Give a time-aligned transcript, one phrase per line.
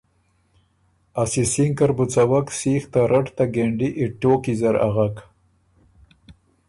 [1.21, 5.15] ا سِسِینکه ر بُو څَوَک سیخ ته رټ ته ګېنډی ای ټوکی زر اغوک۔